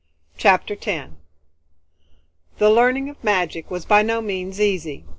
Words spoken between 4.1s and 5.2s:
means easy.